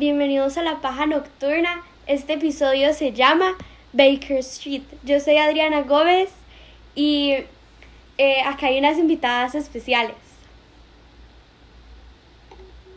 [0.00, 1.84] Bienvenidos a La Paja Nocturna.
[2.06, 3.54] Este episodio se llama
[3.92, 4.80] Baker Street.
[5.04, 6.30] Yo soy Adriana Gómez
[6.94, 7.36] y
[8.16, 10.16] eh, acá hay unas invitadas especiales.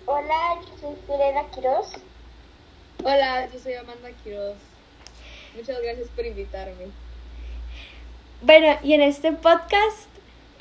[0.05, 1.91] Hola, yo soy Firena Quiroz.
[3.03, 4.55] Hola, yo soy Amanda Quiroz.
[5.57, 6.85] Muchas gracias por invitarme.
[8.43, 10.07] Bueno, y en este podcast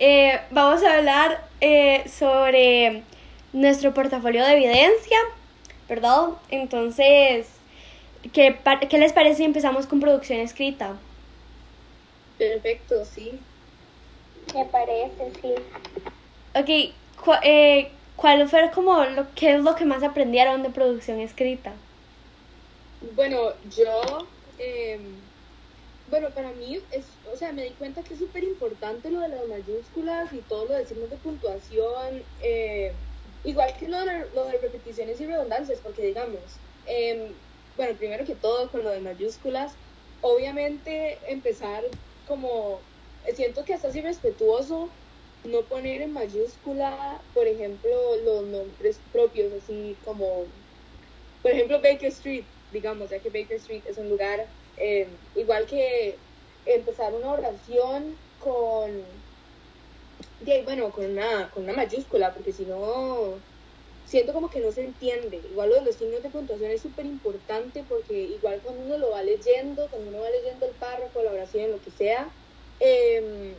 [0.01, 3.05] eh, vamos a hablar eh, sobre
[3.52, 5.19] nuestro portafolio de evidencia,
[5.92, 6.28] ¿verdad?
[6.48, 7.48] Entonces,
[8.32, 8.56] ¿qué,
[8.88, 10.96] ¿qué les parece si empezamos con producción escrita?
[12.38, 13.38] Perfecto, sí.
[14.55, 15.55] Me parece, sí.
[16.55, 21.73] Ok, eh, ¿cuál fue como lo qué es lo que más aprendieron de producción escrita?
[23.15, 24.27] Bueno, yo,
[24.59, 24.99] eh,
[26.10, 29.29] bueno, para mí, es, o sea, me di cuenta que es súper importante lo de
[29.29, 32.93] las mayúsculas y todo lo de signos de puntuación, eh,
[33.45, 37.40] igual que lo de, lo de repeticiones y redundancias, porque digamos, eh,
[37.76, 39.79] bueno, primero que todo con lo de mayúsculas,
[40.21, 41.84] obviamente empezar
[42.24, 42.88] como,
[43.34, 44.96] siento que hasta así respetuoso
[45.45, 50.54] no poner en mayúscula, por ejemplo, los nombres propios, así como,
[51.43, 56.24] por ejemplo, Baker Street, digamos, ya que Baker Street es un lugar, eh, igual que
[56.65, 59.21] empezar una oración con,
[60.65, 63.42] bueno, con una, con una mayúscula, porque si no,
[64.04, 65.38] siento como que no se entiende.
[65.50, 69.10] Igual lo de los signos de puntuación es súper importante porque igual cuando uno lo
[69.10, 72.31] va leyendo, cuando uno va leyendo el párrafo, la oración, lo que sea,
[72.81, 73.54] eh,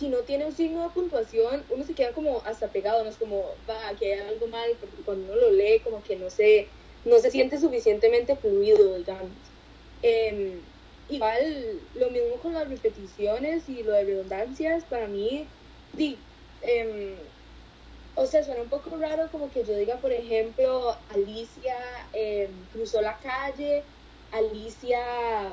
[0.00, 3.18] si no tiene un signo de puntuación, uno se queda como hasta pegado, no es
[3.18, 6.72] como, va, que hay algo mal, porque cuando uno lo lee como que no se,
[7.04, 9.52] no se siente suficientemente fluido, digamos.
[10.02, 10.64] Eh,
[11.08, 15.54] igual lo mismo con las repeticiones y lo de redundancias, para mí,
[15.92, 16.16] di,
[16.62, 17.16] eh,
[18.14, 21.76] o sea, suena un poco raro como que yo diga, por ejemplo, Alicia
[22.12, 23.82] eh, cruzó la calle,
[24.32, 25.52] Alicia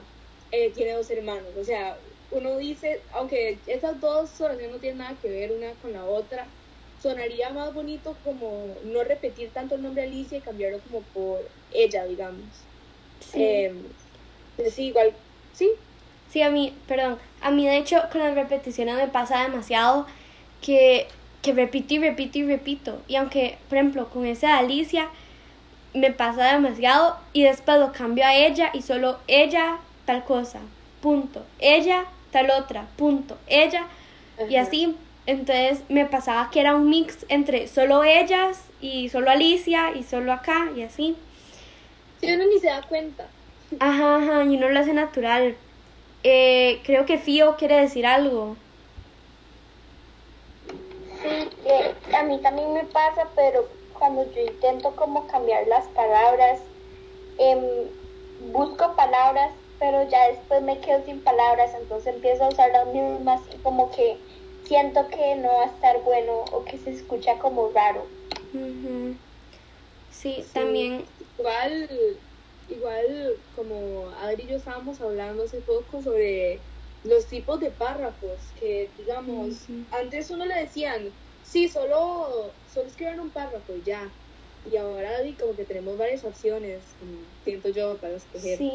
[0.51, 1.97] eh, tiene dos hermanos, o sea,
[2.31, 6.45] uno dice, aunque esas dos oraciones no tienen nada que ver una con la otra,
[7.01, 12.05] sonaría más bonito como no repetir tanto el nombre Alicia y cambiarlo como por ella,
[12.05, 12.43] digamos.
[13.31, 13.43] Sí.
[13.43, 13.73] Eh,
[14.69, 15.13] sí, igual,
[15.53, 15.71] sí.
[16.29, 20.05] Sí, a mí, perdón, a mí de hecho con las repeticiones me pasa demasiado
[20.62, 21.07] que,
[21.41, 23.01] que repito y repito y repito.
[23.07, 25.09] Y aunque, por ejemplo, con esa de Alicia
[25.94, 30.59] me pasa demasiado y después lo cambio a ella y solo ella tal cosa,
[31.01, 31.46] punto.
[31.59, 33.38] Ella tal otra, punto.
[33.47, 33.88] Ella
[34.50, 34.96] y así.
[35.25, 40.31] Entonces me pasaba que era un mix entre solo ellas y solo Alicia y solo
[40.31, 41.16] acá y así.
[42.22, 43.28] Sí, uno ni se da cuenta.
[43.79, 45.56] Ajá, ajá, y uno lo hace natural.
[46.23, 48.56] Eh, creo que Fío quiere decir algo.
[51.27, 53.67] Sí, que a mí también me pasa, pero
[53.97, 56.61] cuando yo intento como cambiar las palabras,
[57.38, 57.88] eh,
[58.51, 63.41] busco palabras, pero ya después me quedo sin palabras, entonces empiezo a usar las mismas
[63.53, 64.17] y como que
[64.66, 68.05] siento que no va a estar bueno o que se escucha como raro.
[68.53, 69.17] Uh -huh.
[70.11, 71.05] sí, sí, también.
[71.37, 71.89] Igual,
[72.69, 76.59] igual como Adri y yo estábamos hablando hace poco sobre
[77.07, 79.85] los tipos de párrafos que digamos, uh -huh.
[79.91, 81.09] antes uno le decían,
[81.44, 84.09] sí, solo, solo escriban un párrafo y ya.
[84.72, 86.79] Y ahora como que tenemos varias opciones,
[87.44, 88.57] siento yo, para escoger.
[88.57, 88.72] Sí.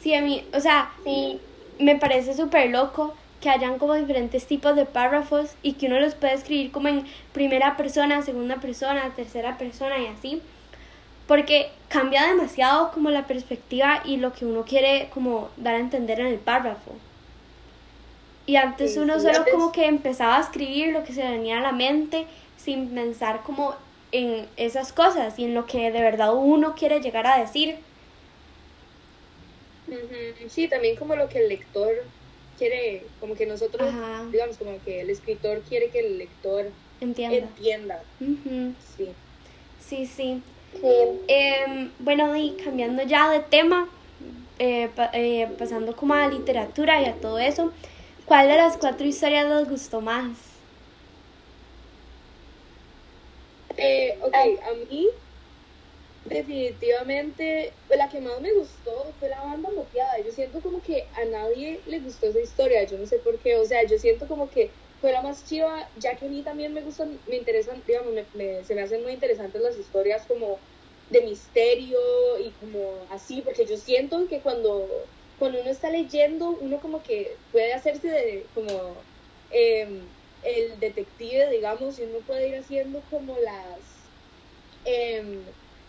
[0.00, 1.38] Sí, a mí, o sea, sí.
[1.78, 6.14] me parece súper loco que hayan como diferentes tipos de párrafos y que uno los
[6.14, 10.42] puede escribir como en primera persona, segunda persona, tercera persona y así.
[11.26, 16.20] Porque cambia demasiado como la perspectiva y lo que uno quiere como dar a entender
[16.20, 16.92] en el párrafo.
[18.50, 21.22] Y antes Sí, uno sí, solo antes- como que empezaba a escribir lo que se
[21.22, 23.76] venía a la mente sin pensar como
[24.10, 27.76] en esas cosas y en lo que de verdad uno quiere llegar a decir.
[30.48, 31.90] Sí, también como lo que el lector
[32.58, 34.24] quiere, como que nosotros, Ajá.
[34.32, 38.02] digamos, como que el escritor quiere que el lector entienda.
[38.20, 38.72] Ujú.
[38.96, 39.08] Sí.
[39.78, 40.42] Sí, sí.
[41.28, 43.88] Em, bueno, y cambiando ya de tema,
[44.58, 47.72] eh, eh, pasando como a literatura y a todo eso,
[48.30, 50.64] ¿cuál de las cuatro historias les gustó más?
[53.76, 54.56] Eh, ok, Ay.
[54.70, 55.08] a mí
[56.24, 60.20] definitivamente pues, la que más me gustó fue la banda moteada.
[60.22, 63.56] Yo siento como que a nadie le gustó esa historia, yo no sé por qué,
[63.56, 66.74] o sea, yo siento como que fue la más chiva, ya que a mí también
[66.74, 70.62] me gustan, me interesan, digamos, me, me- se me hacen muy interesantes las historias como
[71.08, 71.98] de misterio
[72.38, 75.10] y como así, porque yo siento que cuando,
[75.40, 78.94] cuando uno está leyendo, uno como que puede hacerse de como
[79.50, 80.02] em,
[80.44, 84.12] el detective, digamos, y uno puede ir haciendo como las,
[84.84, 85.42] em,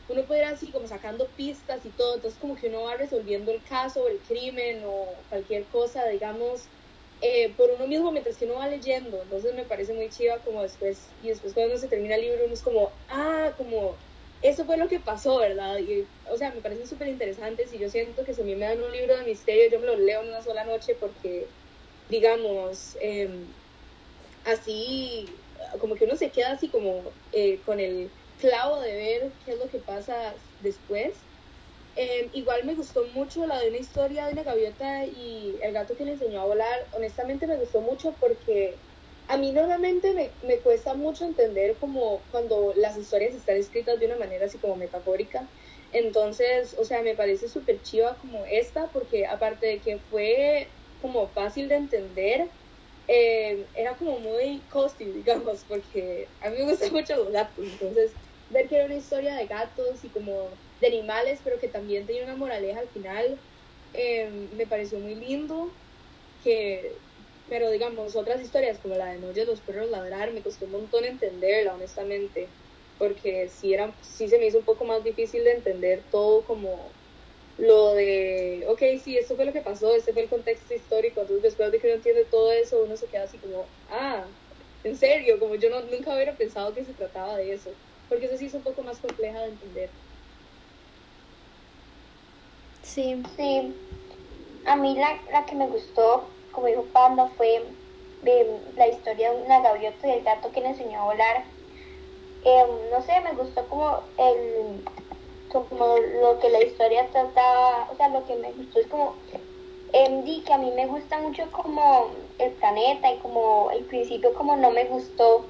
[0.08, 3.52] uno puede ir así como sacando pistas y todo, entonces como que uno va resolviendo
[3.52, 6.70] el caso, el crimen o cualquier cosa, digamos,
[7.20, 10.62] eh, por uno mismo mientras que uno va leyendo, entonces me parece muy chiva como
[10.64, 14.00] después, y después cuando se termina el libro uno es como, ah, como
[14.42, 15.80] eso fue lo que pasó, ¿verdad?
[15.80, 18.66] Y, o sea, me parecen súper interesantes y yo siento que si a mí me
[18.66, 21.54] dan un libro de misterio, yo me lo leo en una sola noche porque,
[22.10, 23.56] digamos, em,
[24.44, 25.46] así,
[25.80, 29.60] como que uno se queda así como eh, con el clavo de ver qué es
[29.60, 31.28] lo que pasa después.
[31.96, 35.96] Em, igual me gustó mucho la de una historia de una gaviota y el gato
[35.96, 36.90] que le enseñó a volar.
[36.94, 38.86] Honestamente me gustó mucho porque
[39.32, 44.06] a mí normalmente me, me, cuesta mucho entender como cuando las historias están escritas de
[44.08, 45.50] una manera así como metafórica.
[45.92, 50.68] Entonces, o sea, me parece súper chiva como esta, porque aparte de que fue
[50.98, 52.52] como fácil de entender,
[53.08, 57.66] eh, era como muy costly, digamos, porque a mí me gustan mucho los gatos.
[57.66, 58.18] Entonces,
[58.50, 62.26] ver que era una historia de gatos y como de animales, pero que también tenía
[62.26, 63.40] una moraleja al final,
[63.94, 65.78] eh, me pareció muy lindo.
[66.44, 67.02] Que
[67.52, 71.04] pero digamos, otras historias como la de Noche los perros ladrar, me costó un montón
[71.04, 72.48] entenderla, honestamente,
[72.98, 76.80] porque sí, era, sí se me hizo un poco más difícil de entender todo como
[77.58, 81.44] lo de, ok, sí, esto fue lo que pasó, este fue el contexto histórico, entonces
[81.44, 84.24] después de que uno entiende todo eso, uno se queda así como, ah,
[84.86, 87.72] en serio, como yo no, nunca hubiera pensado que se trataba de eso,
[88.08, 89.90] porque eso sí es un poco más compleja de entender.
[92.82, 93.22] Sí.
[93.36, 93.74] Sí.
[94.66, 97.64] A mí la, la que me gustó como dijo Panda, fue
[98.76, 101.44] la historia de una gaviota y el gato que le enseñó a volar.
[102.44, 104.84] Em, no sé, me gustó como el
[105.52, 109.16] como lo que la historia trataba, o sea, lo que me gustó es como
[109.94, 114.34] em, di que a mí me gusta mucho como el planeta y como el principio
[114.34, 115.46] como no me gustó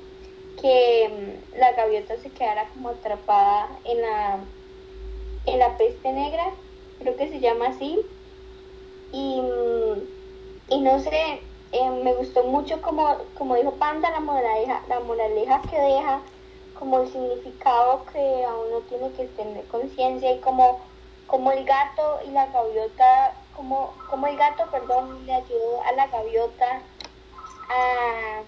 [0.61, 4.39] que em, la gaviota se quedara como atrapada en la
[5.45, 6.51] en la peste negra,
[6.99, 7.99] creo que se llama así.
[9.11, 9.41] Y
[10.71, 11.41] y no sé,
[11.73, 16.21] eh, me gustó mucho como, como dijo Panda, la moraleja, la moraleja que deja,
[16.79, 20.79] como el significado que a uno tiene que tener conciencia y como,
[21.27, 26.07] como el gato y la gaviota, como, como el gato, perdón, le ayudó a la
[26.07, 26.81] gaviota
[27.69, 28.41] a,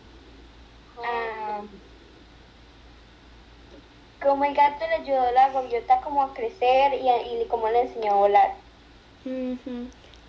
[4.22, 7.82] como el gato le ayudó a la gaviota como a crecer y, y como le
[7.82, 8.54] enseñó a volar.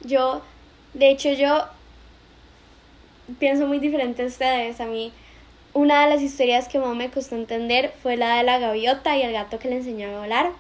[0.01, 0.43] Yo,
[0.93, 1.65] de hecho yo
[3.39, 4.81] pienso muy diferente a ustedes.
[4.81, 5.13] A mí,
[5.73, 9.23] una de las historias que más me costó entender fue la de la gaviota y
[9.23, 10.53] el gato que le enseñaba a volar.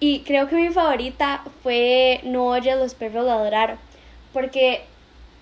[0.00, 3.78] Y creo que mi favorita fue No oyes los perros ladrar,
[4.32, 4.82] porque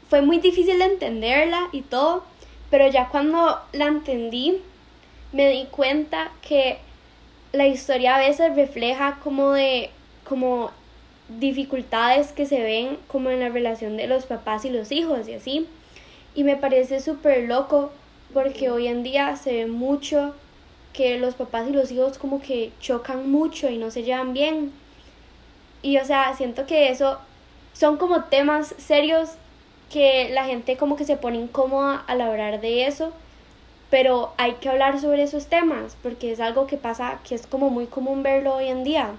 [0.09, 2.25] fue muy difícil de entenderla y todo,
[2.71, 4.61] pero ya cuando la entendí,
[5.33, 6.79] me di cuenta que
[7.53, 9.91] la historia a veces refleja como de
[10.29, 10.71] como
[11.29, 15.35] dificultades que se ven como en la relación de los papás y los hijos y
[15.35, 15.67] así.
[16.34, 17.90] Y me parece súper loco
[18.32, 20.34] porque hoy en día se ve mucho
[20.93, 24.72] que los papás y los hijos como que chocan mucho y no se llevan bien.
[25.82, 27.19] Y o sea, siento que eso
[27.72, 29.31] son como temas serios
[29.91, 33.12] que la gente como que se pone incómoda al hablar de eso,
[33.91, 37.69] pero hay que hablar sobre esos temas porque es algo que pasa, que es como
[37.69, 39.10] muy común verlo hoy en día.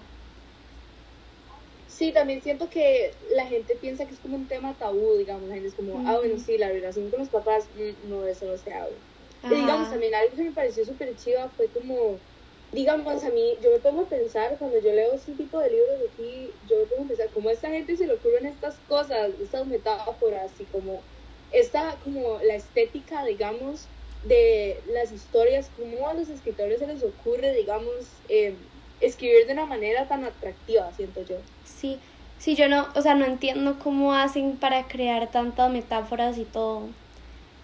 [1.94, 5.54] Sí, también siento que la gente piensa que es como un tema tabú, digamos, la
[5.54, 8.58] gente es como, ah, bueno, sí, la relación con los papás, mm, no, eso no
[8.58, 8.98] se habla.
[9.44, 12.26] Y digamos, también algo que me pareció súper chido fue como,
[12.72, 16.00] digamos, a mí, yo me pongo a pensar, cuando yo leo este tipo de libros
[16.00, 18.80] de aquí, yo me pongo a pensar, ¿cómo a esta gente se le ocurren estas
[18.88, 21.08] cosas, estas metáforas, y como,
[21.52, 27.54] esta, como la estética, digamos, de las historias, cómo a los escritores se les ocurre,
[27.54, 28.68] digamos, eh,
[29.00, 31.46] escribir de una manera tan atractiva, siento yo.
[31.84, 32.00] Sí,
[32.40, 36.84] sí, yo no, o sea, no entiendo cómo hacen para crear tantas metáforas y todo.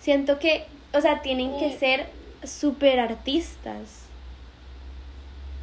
[0.01, 2.09] Siento que, o sea, tienen que ser
[2.43, 4.03] súper artistas.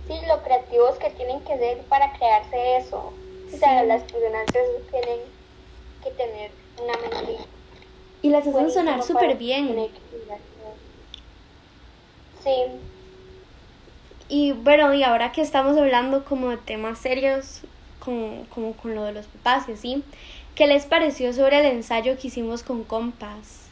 [0.08, 3.12] Sí, lo creativos que tienen que ser para crearse eso.
[3.52, 5.18] O sea, las personas tienen
[6.02, 6.50] que tener
[6.82, 7.42] una mente.
[8.22, 9.90] Y las hacen sonar súper bien.
[12.42, 12.54] Sí.
[14.30, 17.60] Y bueno, y ahora que estamos hablando como de temas serios,
[18.06, 20.04] como, como con lo de los papás y así,
[20.54, 23.66] ¿qué les pareció sobre el ensayo que hicimos con compas?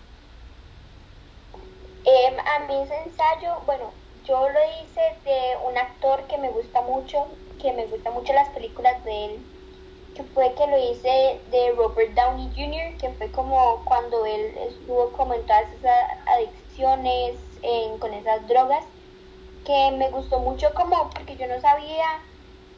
[2.05, 3.93] Em, a mí ese ensayo, bueno,
[4.26, 7.29] yo lo hice de un actor que me gusta mucho,
[7.62, 9.38] que me gustan mucho las películas de él,
[10.17, 15.11] que fue que lo hice de Robert Downey Jr., que fue como cuando él estuvo
[15.11, 18.85] como en todas esas adicciones, en, con esas drogas
[19.64, 22.21] que me gustó mucho como porque yo no sabía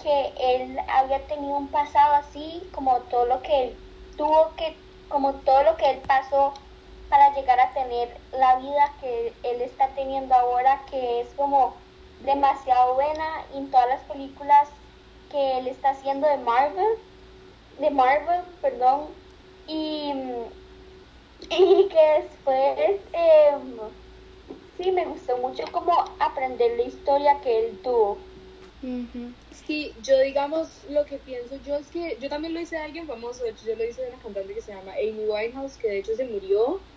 [0.07, 3.77] que él había tenido un pasado así, como todo lo que él
[4.17, 4.77] tuvo que,
[5.09, 6.55] como todo lo que él pasó
[7.09, 11.75] para llegar a tener la vida que él está teniendo ahora, que es como
[12.25, 14.69] demasiado buena en todas las películas
[15.33, 16.99] que él está haciendo de Marvel,
[17.81, 19.09] de Marvel, perdón,
[19.67, 20.13] y,
[21.51, 23.77] y que después, em,
[24.79, 28.19] sí, me gustó mucho como aprender la historia que él tuvo.
[29.67, 33.07] Sí, yo digamos, lo que pienso yo es que yo también lo hice de alguien
[33.09, 35.89] famoso, de hecho yo lo hice de una cantante que se llama Amy Winehouse, que
[35.89, 36.89] de hecho se murió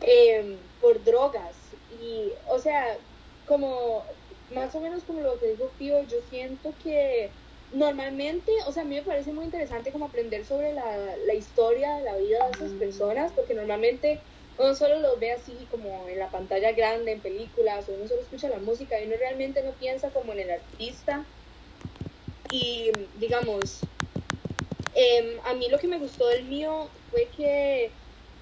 [0.00, 1.76] eh, por drogas.
[1.88, 2.98] Y, o sea,
[3.44, 4.06] como
[4.48, 7.38] más o menos como lo que dijo Pío, yo siento que
[7.70, 11.96] normalmente, o sea, a mí me parece muy interesante como aprender sobre la, la historia
[11.96, 12.78] de la vida de esas mm.
[12.78, 14.24] personas, porque normalmente
[14.56, 18.22] uno solo los ve así como en la pantalla grande, en películas, o uno solo
[18.22, 21.32] escucha la música y uno realmente no piensa como en el artista.
[22.50, 23.80] Y digamos,
[24.94, 27.90] em, a mí lo que me gustó del mío fue que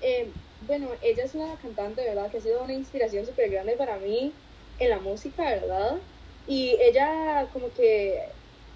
[0.01, 0.33] em,
[0.67, 2.31] bueno, ella es una cantante, ¿verdad?
[2.31, 4.33] Que ha sido una inspiración súper grande para mí
[4.79, 5.99] en la música, ¿verdad?
[6.47, 8.23] Y ella como que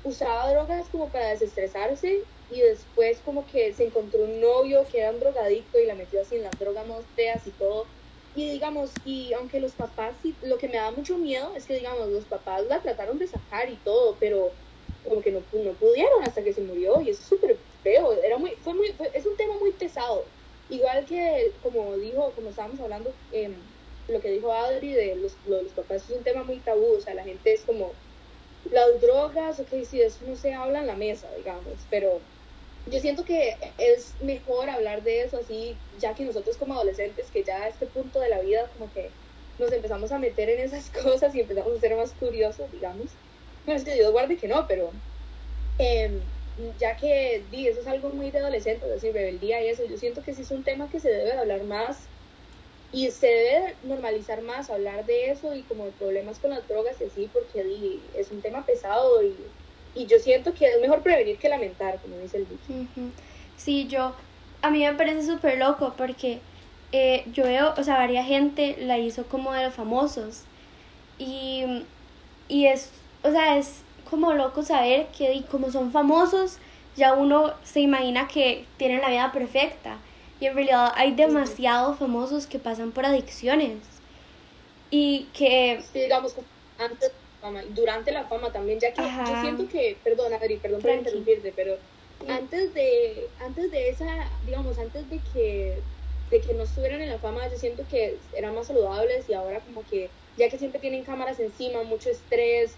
[0.04, 5.10] usaba drogas como para desestresarse y después como que se encontró un novio que era
[5.10, 7.86] un drogadicto y la metió así en las drogas más feas y todo.
[8.36, 12.08] Y digamos, y aunque los papás, lo que me da mucho miedo es que digamos,
[12.08, 14.50] los papás la trataron de sacar y todo, pero
[15.04, 18.52] como que no, no pudieron hasta que se murió y es súper feo, era muy,
[18.62, 20.24] fue muy, es un tema muy pesado.
[20.68, 23.54] Igual que, como dijo, como estábamos hablando, eh,
[24.08, 27.14] lo que dijo Adri de los, los, papás es un tema muy tabú, o sea,
[27.14, 27.92] la gente es como,
[28.70, 32.20] las drogas, ok, sí, eso no se habla en la mesa, digamos, pero
[32.86, 37.44] yo siento que es mejor hablar de eso así, ya que nosotros como adolescentes, que
[37.44, 39.18] ya a este punto de la vida como que
[39.58, 43.18] nos empezamos a meter en esas cosas y empezamos a ser más curiosos, digamos.
[43.64, 45.02] No es que Dios guarde que no, pero
[45.78, 46.30] eh,
[46.76, 49.96] ya que di, eso es algo muy de adolescente, es decir, rebeldía y eso, yo
[49.98, 52.12] siento que sí es un tema que se debe hablar más
[52.90, 57.00] y se debe normalizar más hablar de eso y como de problemas con las drogas
[57.00, 59.56] y así, porque di, es un tema pesado y,
[59.94, 63.12] y, yo siento que es mejor prevenir que lamentar, como dice el dicho.
[63.56, 64.14] Sí, yo,
[64.62, 66.40] a mí me parece súper loco porque
[66.92, 70.42] eh, yo veo, o sea, varias gente la hizo como de los famosos
[71.18, 71.84] y,
[72.48, 72.90] y es,
[73.22, 76.58] o sea, es como loco saber que como son famosos,
[76.96, 79.98] ya uno se imagina que tienen la vida perfecta.
[80.40, 83.78] Y en realidad hay demasiados famosos que pasan por adicciones.
[84.90, 85.82] Y que...
[85.92, 86.34] Sí, digamos,
[86.78, 87.12] antes
[87.44, 91.52] fama, durante la fama también, ya que yo siento que, perdón Adri, perdón por interrumpirte,
[91.54, 91.76] pero
[92.26, 95.78] antes de, antes de esa, digamos, antes de que,
[96.30, 99.60] de que no estuvieran en la fama, yo siento que eran más saludables y ahora
[99.60, 100.08] como que,
[100.38, 102.76] ya que siempre tienen cámaras encima, mucho estrés,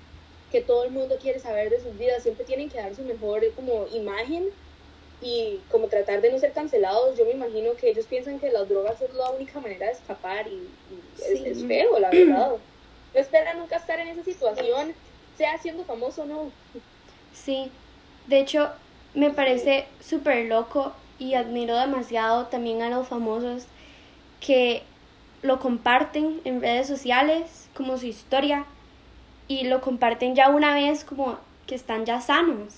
[0.50, 3.44] que todo el mundo quiere saber de sus vidas, siempre tienen que dar su mejor
[3.54, 4.48] como imagen
[5.22, 7.16] y como tratar de no ser cancelados.
[7.16, 10.46] Yo me imagino que ellos piensan que las drogas es la única manera de escapar
[10.48, 10.68] y,
[11.22, 12.56] es, feo, la verdad.
[13.16, 14.92] No espera nunca estar en esa situación,
[15.38, 16.50] sea siendo famoso o no.
[17.32, 17.70] Sí,
[18.26, 18.68] de hecho
[19.14, 23.64] me parece súper loco y admiro demasiado también a los famosos
[24.38, 24.82] que
[25.40, 28.66] lo comparten en redes sociales como su historia
[29.48, 32.74] y lo comparten ya una vez como que están ya sanos.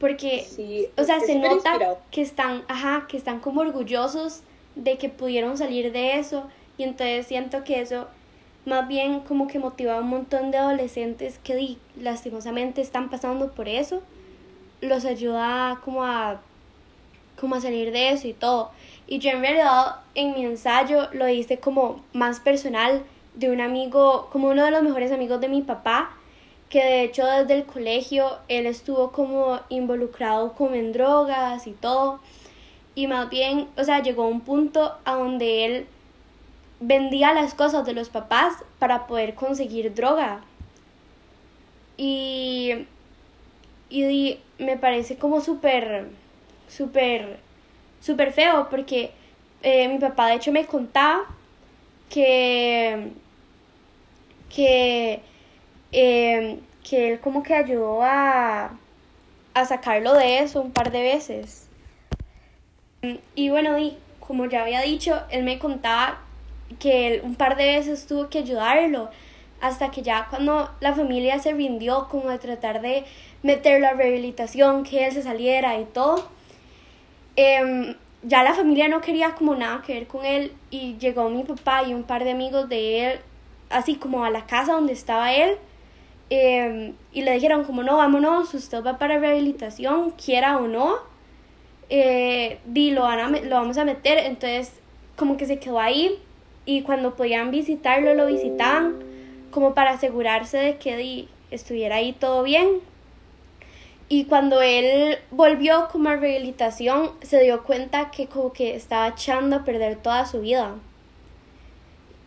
[0.00, 4.40] Porque, o sea, se nota que están, ajá, que están como orgullosos
[4.74, 8.08] de que pudieron salir de eso y entonces siento que eso
[8.68, 13.68] más bien como que motiva a un montón de adolescentes que lastimosamente están pasando por
[13.68, 14.02] eso,
[14.80, 16.40] los ayuda como a
[17.40, 18.70] como a salir de eso y todo.
[19.06, 24.28] Y yo en realidad en mi ensayo lo hice como más personal de un amigo,
[24.32, 26.10] como uno de los mejores amigos de mi papá,
[26.68, 32.20] que de hecho desde el colegio él estuvo como involucrado como en drogas y todo.
[32.94, 35.86] Y más bien, o sea, llegó a un punto a donde él
[36.80, 40.40] vendía las cosas de los papás para poder conseguir droga.
[41.96, 42.86] Y,
[43.90, 46.06] y me parece como súper,
[46.68, 47.38] súper,
[48.00, 49.12] súper feo porque
[49.62, 51.24] eh, mi papá de hecho me contaba
[52.08, 53.10] que
[54.48, 55.20] que,
[55.92, 58.70] em, que él como que ayudó a,
[59.54, 61.68] a sacarlo de eso un par de veces.
[63.34, 66.20] Y bueno, y como ya había dicho, él me contaba
[66.78, 69.10] que él un par de veces tuvo que ayudarlo
[69.60, 73.04] hasta que ya cuando la familia se rindió como de tratar de
[73.42, 76.28] meter la rehabilitación, que él se saliera y todo,
[77.36, 81.44] em, ya la familia no quería como nada que ver con él y llegó mi
[81.44, 83.20] papá y un par de amigos de él
[83.70, 85.56] así como a la casa donde estaba él
[86.30, 90.96] em, y le dijeron como no, vámonos, usted va para rehabilitación, quiera o no,
[91.90, 94.72] eh, lo, van a, lo vamos a meter, entonces
[95.16, 96.18] como que se quedó ahí
[96.68, 98.96] y cuando podían visitarlo lo visitaban
[99.50, 102.68] como para asegurarse de que estuviera ahí todo bien.
[104.10, 109.56] Y cuando él volvió como a rehabilitación, se dio cuenta que como que estaba echando
[109.56, 110.74] a perder toda su vida.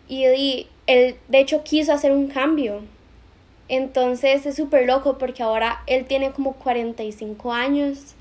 [0.09, 2.81] Y él de hecho quiso hacer un cambio.
[3.69, 8.15] Entonces es súper loco porque ahora él tiene como 45 años,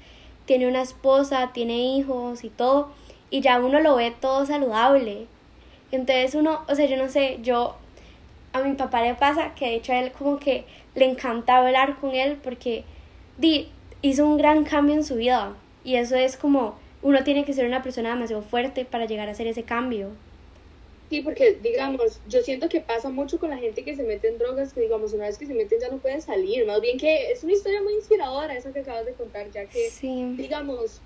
[0.45, 2.91] tiene una esposa, tiene hijos y todo,
[3.31, 5.27] y ya uno lo ve todo saludable.
[5.93, 7.77] Entonces uno, o sea, yo no sé, yo
[8.53, 11.99] a mi papá le pasa que de hecho a él como que le encanta hablar
[12.01, 12.85] con él porque
[13.39, 13.69] di,
[14.03, 15.55] hizo un gran cambio en su vida.
[15.85, 19.33] Y eso es como uno tiene que ser una persona demasiado fuerte para llegar a
[19.33, 20.11] hacer ese cambio.
[21.09, 24.39] Sí, porque digamos, yo siento que pasa mucho con la gente que se mete en
[24.39, 27.33] drogas, que digamos, una vez que se meten ya no pueden salir, más bien que
[27.33, 29.91] es una historia muy inspiradora esa que acabas de contar, ya que,
[30.37, 31.01] digamos,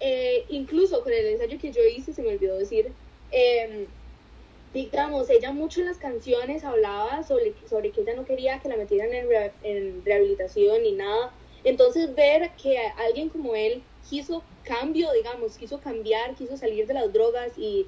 [0.00, 2.92] eh, incluso con el ensayo que yo hice, se me olvidó decir,
[3.32, 3.86] eh,
[4.76, 8.76] digamos, ella mucho en las canciones hablaba sobre, sobre que ella no quería que la
[8.76, 9.26] metieran en,
[9.62, 11.32] en rehabilitación ni nada.
[11.64, 17.10] Entonces ver que alguien como él quiso cambio, digamos, quiso cambiar, quiso salir de las
[17.10, 17.86] drogas y,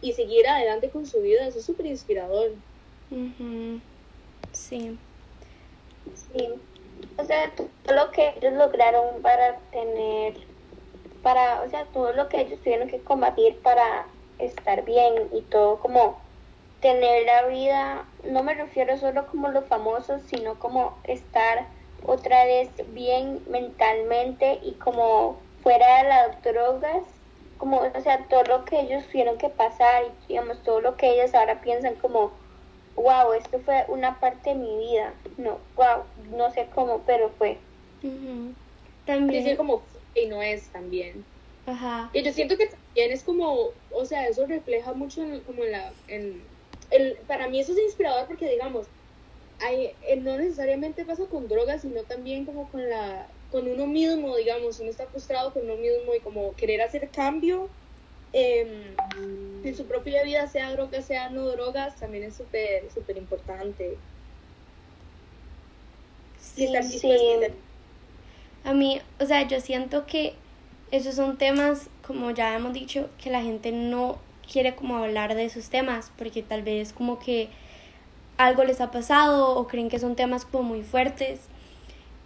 [0.00, 2.52] y seguir adelante con su vida, eso es súper inspirador.
[4.52, 4.96] Sí.
[6.14, 6.48] Sí.
[7.18, 10.34] O sea, todo lo que ellos lograron para tener,
[11.22, 14.06] para, o sea, todo lo que ellos tuvieron que combatir para
[14.38, 16.29] estar bien y todo como
[16.80, 21.66] tener la vida, no me refiero solo como los famosos, sino como estar
[22.04, 27.04] otra vez bien mentalmente y como fuera de las drogas,
[27.58, 31.10] como, o sea, todo lo que ellos tuvieron que pasar y digamos, todo lo que
[31.10, 32.30] ellos ahora piensan como,
[32.96, 37.58] wow, esto fue una parte de mi vida, no, wow, no sé cómo, pero fue.
[39.04, 39.56] También.
[39.56, 39.82] como,
[40.14, 41.24] y no es también.
[41.66, 42.10] Ajá.
[42.14, 45.92] Y yo siento que también es como, o sea, eso refleja mucho como en la,
[46.08, 46.42] en,
[46.90, 48.86] el, para mí eso es inspirador porque, digamos,
[49.60, 54.36] hay, eh, no necesariamente pasa con drogas, sino también como con la con uno mismo,
[54.36, 57.68] digamos, uno está frustrado con uno mismo y como querer hacer cambio
[58.32, 58.94] em,
[59.64, 63.96] en su propia vida, sea drogas, sea no drogas, también es súper, súper importante.
[66.40, 67.10] Sí, sí.
[68.62, 70.34] A mí, o sea, yo siento que
[70.90, 74.18] esos son temas, como ya hemos dicho, que la gente no
[74.50, 77.48] quiere como hablar de esos temas, porque tal vez como que
[78.36, 81.40] algo les ha pasado o creen que son temas como muy fuertes.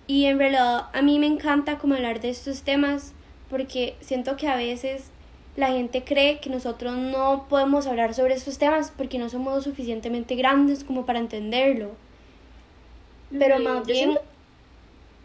[0.06, 3.12] Y en realidad a mí me encanta como hablar de estos temas
[3.50, 5.10] porque siento que a veces
[5.56, 10.34] la gente cree que nosotros no podemos hablar sobre estos temas porque no somos suficientemente
[10.34, 11.92] grandes como para entenderlo.
[13.36, 14.18] Pero más bien,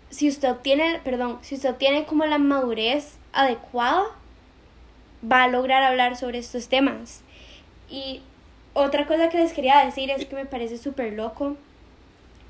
[0.09, 4.03] si usted tiene, perdón, si usted tiene como la madurez adecuada,
[5.23, 7.21] va a lograr hablar sobre estos temas.
[7.89, 8.21] Y
[8.73, 11.55] otra cosa que les quería decir es que me parece súper loco,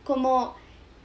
[0.04, 0.56] como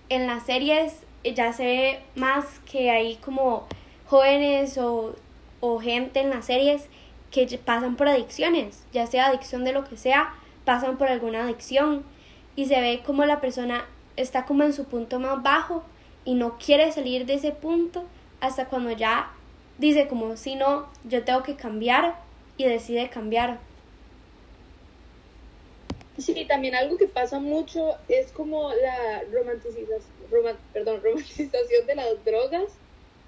[0.09, 3.67] en las series ya se ve más que hay como
[4.07, 5.17] jóvenes o,
[5.61, 6.89] o gente en las series
[7.31, 12.05] que pasan por adicciones, ya sea adicción de lo que sea, pasan por alguna adicción
[12.57, 15.83] y se ve como la persona está como en su punto más bajo
[16.25, 18.05] y no quiere salir de ese punto
[18.41, 19.33] hasta cuando ya
[19.79, 22.17] dice como si no, yo tengo que cambiar
[22.57, 23.59] y decide cambiar.
[26.19, 30.01] Sí, también algo que pasa mucho es como la romanticización,
[30.73, 32.71] perdón, romantización de las drogas,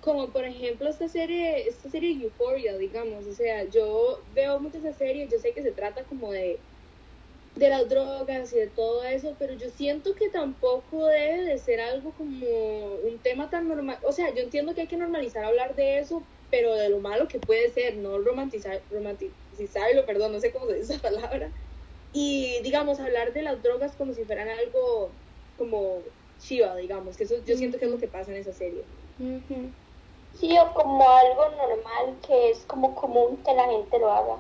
[0.01, 5.31] como por ejemplo esta serie, esta serie Euphoria, digamos, o sea, yo veo muchas series,
[5.31, 6.61] yo sé que se trata como de
[7.57, 11.81] de las drogas y de todo eso, pero yo siento que tampoco debe de ser
[11.81, 12.47] algo como
[13.03, 16.23] un tema tan normal, o sea, yo entiendo que hay que normalizar hablar de eso,
[16.51, 20.75] pero de lo malo que puede ser, no romantizar, romantizarlo, perdón, no sé cómo se
[20.75, 21.51] dice esa palabra,
[22.13, 25.11] y digamos, hablar de las drogas como si fueran algo
[25.59, 26.01] como
[26.41, 28.83] chiva, digamos, que eso yo siento que es lo que pasa en esa serie.
[30.39, 34.37] Sí, o como algo normal que es como común que la gente lo haga.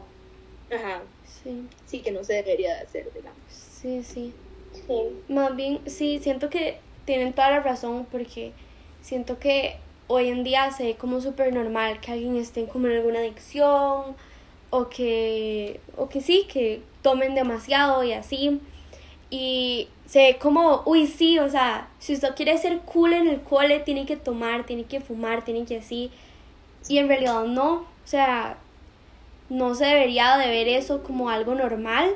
[0.71, 1.03] Ajá.
[1.25, 1.67] Sí.
[1.87, 3.41] Sí, que no se debería de hacer, digamos.
[3.49, 4.35] Sí, sí.
[4.73, 5.23] Sí.
[5.29, 8.53] Más bien, sí, siento que tienen toda la razón porque
[9.01, 12.97] siento que hoy en día se ve como súper normal que alguien esté como en
[12.97, 14.17] alguna adicción
[14.71, 18.61] o que, o que sí, que tomen demasiado y así.
[19.31, 23.41] Y se ve como, uy, sí, o sea, si usted quiere ser cool en el
[23.41, 26.11] cole, tiene que tomar, tiene que fumar, tiene que así.
[26.89, 28.59] Y en realidad no, o sea,
[29.49, 32.15] no se debería de ver eso como algo normal,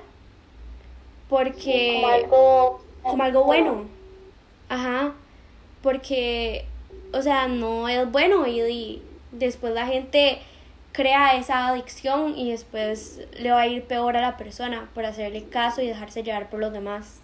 [1.29, 1.95] porque...
[2.01, 2.81] Como algo...
[3.03, 3.85] Como algo bueno.
[4.69, 5.15] Ajá,
[5.83, 6.67] porque,
[7.13, 10.41] o sea, no es bueno y, después la gente
[10.93, 15.45] crea esa adicción y después le va a ir peor a la persona por hacerle
[15.45, 17.21] caso y dejarse llevar por los demás.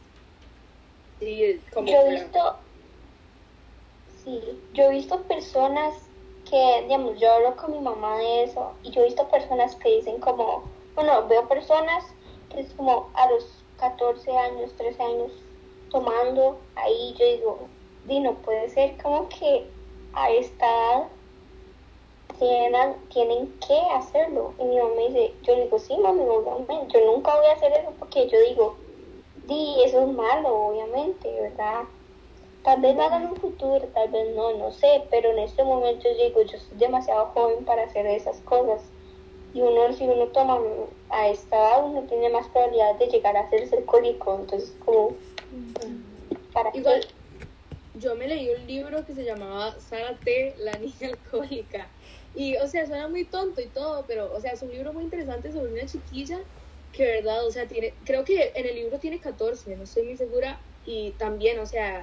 [1.18, 2.56] Sí, como yo he visto,
[4.24, 4.40] sí,
[4.72, 5.94] yo he visto personas
[6.48, 9.96] que, digamos, yo hablo con mi mamá de eso y yo he visto personas que
[9.96, 10.62] dicen como,
[10.94, 12.04] bueno, veo personas
[12.50, 15.32] que es como a los 14 años, 13 años
[15.90, 17.68] tomando, ahí yo digo,
[18.06, 19.66] di, no puede ser como que
[20.16, 21.08] a esta edad
[22.38, 24.54] tienen, tienen que hacerlo.
[24.58, 26.22] Y mi mamá me dice, yo le digo, sí, mami,
[26.88, 28.76] yo nunca voy a hacer eso porque yo digo,
[29.46, 31.84] di, eso es malo, obviamente, ¿verdad?
[32.62, 35.62] Tal vez lo hagan en un futuro, tal vez no, no sé, pero en este
[35.62, 38.82] momento yo digo, yo soy demasiado joven para hacer esas cosas.
[39.54, 40.58] Y uno, si uno toma
[41.10, 44.34] a esta edad, uno tiene más probabilidad de llegar a ser alcohólico.
[44.34, 45.12] Entonces, como,
[46.52, 47.06] ¿para Igual,
[47.98, 51.88] yo me leí un libro que se llamaba Sara T, la niña alcohólica.
[52.34, 55.04] Y, o sea, suena muy tonto y todo, pero, o sea, es un libro muy
[55.04, 56.38] interesante sobre una chiquilla
[56.92, 60.16] que, verdad, o sea, tiene, creo que en el libro tiene 14, no estoy muy
[60.16, 62.02] segura, y también, o sea,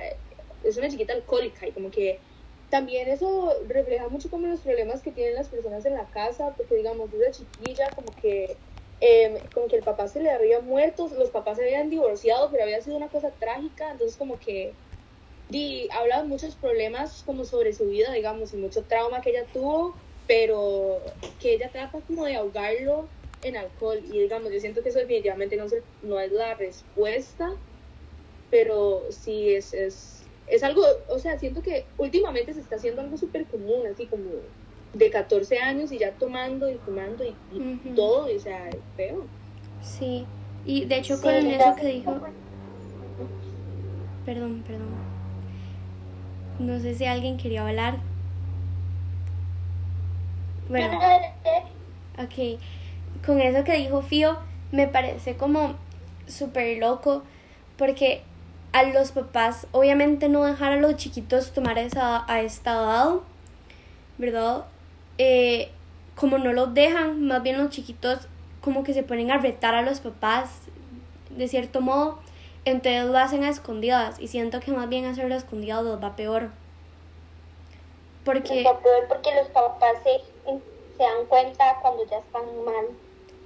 [0.63, 2.19] es una chiquita alcohólica y como que
[2.69, 6.75] también eso refleja mucho como los problemas que tienen las personas en la casa, porque
[6.75, 8.57] digamos, una chiquilla como que,
[8.99, 12.63] em, como que el papá se le había muerto, los papás se habían divorciado, pero
[12.63, 14.73] había sido una cosa trágica, entonces como que
[15.53, 19.45] di, habla de muchos problemas como sobre su vida, digamos, y mucho trauma que ella
[19.53, 19.95] tuvo,
[20.27, 20.99] pero
[21.39, 23.07] que ella trata como de ahogarlo
[23.43, 25.65] en alcohol, y digamos, yo siento que eso definitivamente no,
[26.01, 27.53] no es la respuesta,
[28.49, 33.17] pero sí es, es es algo, o sea, siento que últimamente se está haciendo algo
[33.17, 34.23] súper común, así como
[34.93, 37.33] de 14 años y ya tomando y fumando y,
[37.95, 39.25] todo, o sea, es feo.
[39.81, 40.25] Sí,
[40.65, 42.19] y de hecho con eso que dijo...
[44.25, 45.12] Perdón, perdón.
[46.59, 47.97] No sé si alguien quería hablar.
[50.69, 50.99] Bueno.
[52.15, 52.59] Ok.
[53.25, 54.37] Con eso que dijo Fío,
[54.71, 55.73] me parece como
[56.27, 57.23] súper loco
[57.75, 58.21] porque
[58.71, 63.15] a los papás, obviamente no dejar a los chiquitos tomar esa, a esta edad,
[64.17, 64.65] ¿verdad?
[65.17, 65.71] Eh,
[66.15, 68.27] como no los dejan, más bien los chiquitos
[68.61, 70.49] como que se ponen a retar a los papás,
[71.29, 72.19] de cierto modo,
[72.65, 76.15] entonces lo hacen a escondidas y siento que más bien hacerlo a escondidas los va
[76.15, 76.49] peor.
[78.23, 78.63] Porque...
[78.63, 80.21] Va peor porque los papás se,
[80.97, 82.85] se dan cuenta cuando ya están mal.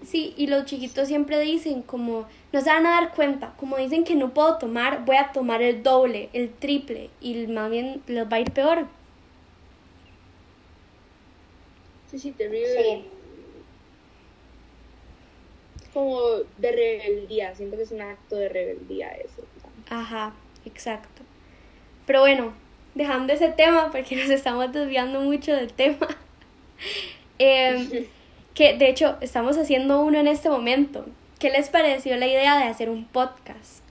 [0.06, 4.04] Sí, y los chiquitos siempre dicen como, no se van a dar cuenta, como dicen
[4.04, 8.32] que no puedo tomar, voy a tomar el doble, el triple, y más bien les
[8.32, 8.86] va a ir peor.
[12.12, 12.84] Sí, sí, terrible.
[12.84, 13.17] Sí.
[15.98, 16.22] Como
[16.60, 19.42] de rebeldía, siento que es un acto de rebeldía eso.
[19.90, 20.32] Ajá,
[20.64, 21.24] exacto.
[22.06, 22.54] Pero bueno,
[22.94, 26.08] dejando ese tema, porque nos estamos desviando mucho del tema.
[27.40, 28.08] eh,
[28.54, 31.04] que de hecho estamos haciendo uno en este momento.
[31.40, 33.84] ¿Qué les pareció la idea de hacer un podcast?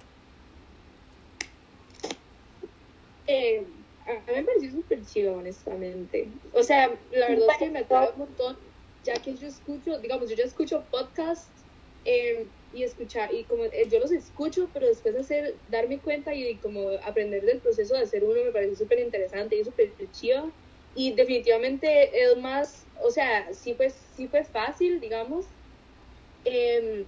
[3.26, 3.64] Eh,
[4.06, 6.28] a mí me pareció súper chido, honestamente.
[6.52, 8.56] O sea, la verdad es que me atrae un montón,
[9.02, 11.50] ya que yo escucho, digamos, yo ya escucho podcasts
[12.06, 16.34] eh, y escuchar, y como eh, yo los escucho, pero después de hacer, darme cuenta
[16.34, 20.52] y como aprender del proceso de hacer uno me parece súper interesante y súper chido.
[20.94, 25.46] Y definitivamente es más o sea, sí fue, sí fue fácil, digamos.
[26.44, 27.06] Em,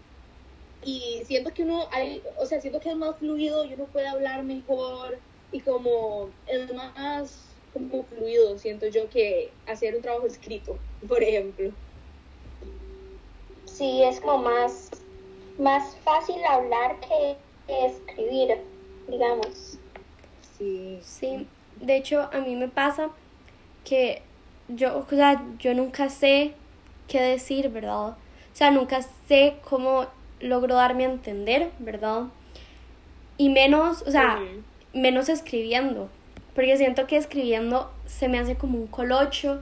[0.85, 4.07] y siento que uno, hay, o sea, siento que es más fluido y uno puede
[4.09, 5.19] hablar mejor
[5.51, 11.73] y como es más como fluido, siento yo, que hacer un trabajo escrito, por ejemplo.
[13.79, 14.91] Sí, es como más,
[15.57, 17.37] más fácil hablar que,
[17.69, 18.59] que escribir,
[19.07, 19.79] digamos.
[20.59, 20.99] Sí.
[21.01, 21.47] Sí,
[21.81, 23.11] de hecho a mí me pasa
[23.85, 24.23] que
[24.67, 26.55] yo, o sea, yo nunca sé
[27.07, 28.09] qué decir, ¿verdad?
[28.09, 28.17] O
[28.53, 30.07] sea, nunca sé cómo
[30.41, 32.25] logro darme a entender, ¿verdad?
[33.37, 34.41] Y menos, o sea,
[34.93, 36.09] menos escribiendo,
[36.57, 39.61] porque siento que escribiendo se me hace como un colocho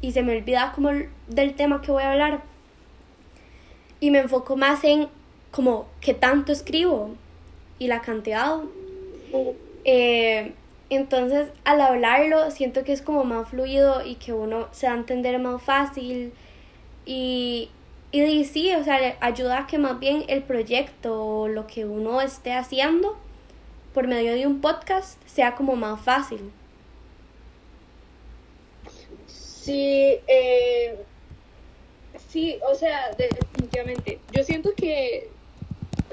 [0.00, 0.88] y se me olvida como
[1.28, 2.51] del tema que voy a hablar.
[4.02, 5.06] Y me enfoco más en
[5.52, 7.10] como qué tanto escribo
[7.78, 8.58] y la cantidad.
[9.84, 10.54] Eh,
[10.90, 14.96] entonces, al hablarlo, siento que es como más fluido y que uno se va a
[14.96, 16.32] entender más fácil.
[17.06, 17.70] Y,
[18.10, 22.20] y sí, o sea, ayuda a que más bien el proyecto o lo que uno
[22.22, 23.16] esté haciendo
[23.94, 26.50] por medio de un podcast sea como más fácil.
[29.28, 30.96] Sí, eh,
[32.32, 34.18] sí, o sea, definitivamente.
[34.32, 35.28] Yo siento que,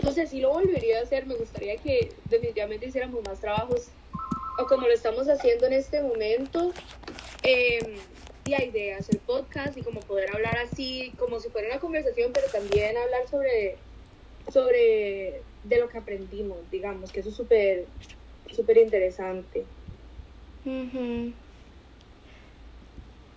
[0.04, 3.88] no sé, si lo volvería a hacer, me gustaría que definitivamente hiciéramos más trabajos
[4.60, 6.74] o como lo estamos haciendo en este momento,
[7.44, 7.98] eh,
[8.54, 12.48] hay de hacer podcast y como poder hablar así, como si fuera una conversación, pero
[12.52, 13.78] también hablar sobre,
[14.52, 17.86] sobre de lo que aprendimos, digamos, que eso es súper,
[18.52, 19.66] súper interesante.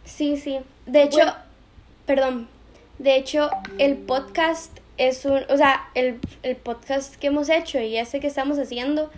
[0.04, 0.60] Sí, sí.
[0.86, 1.20] De hecho,
[2.06, 2.48] perdón,
[2.98, 7.96] de hecho, el podcast es un, o sea, el, el podcast que hemos hecho y
[7.96, 9.10] ese que estamos haciendo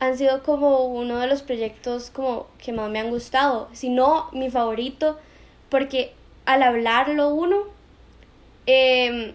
[0.00, 4.28] han sido como uno de los proyectos como que más me han gustado, si no
[4.32, 5.18] mi favorito,
[5.68, 6.12] porque
[6.46, 7.64] al hablarlo uno,
[8.66, 9.32] em,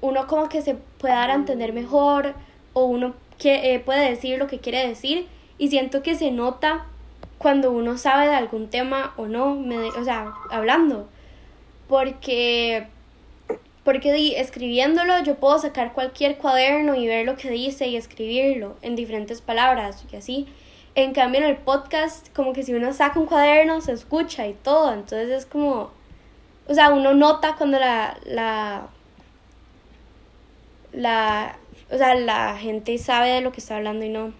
[0.00, 2.34] uno como que se puede dar a entender mejor
[2.72, 5.26] o uno que, eh, puede decir lo que quiere decir
[5.58, 6.86] y siento que se nota
[7.38, 11.08] cuando uno sabe de algún tema o no, me, o sea, hablando,
[11.88, 12.86] porque
[13.86, 18.96] porque escribiéndolo yo puedo sacar cualquier cuaderno y ver lo que dice y escribirlo en
[18.96, 20.48] diferentes palabras y así.
[20.96, 24.54] En cambio en el podcast como que si uno saca un cuaderno se escucha y
[24.54, 25.92] todo, entonces es como,
[26.66, 28.88] o sea, uno nota cuando la, la,
[30.90, 31.56] la,
[31.88, 34.32] o sea, la gente sabe de lo que está hablando y no.